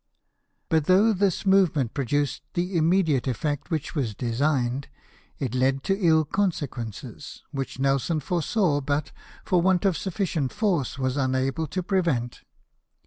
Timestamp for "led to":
5.53-5.99